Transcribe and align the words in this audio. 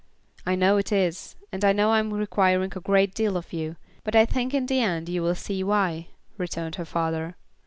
"I 0.47 0.55
know 0.55 0.77
it 0.77 0.91
is, 0.91 1.35
and 1.51 1.63
I 1.63 1.73
know 1.73 1.91
I'm 1.91 2.11
requiring 2.11 2.73
a 2.75 2.79
great 2.81 3.13
deal 3.13 3.37
of 3.37 3.53
you, 3.53 3.75
but 4.03 4.15
I 4.15 4.25
think 4.25 4.51
in 4.51 4.65
the 4.65 4.81
end 4.81 5.07
you 5.09 5.21
will 5.21 5.35
see 5.35 5.63
why," 5.63 6.07
returned 6.39 6.77
her 6.77 6.85
father. 6.85 7.35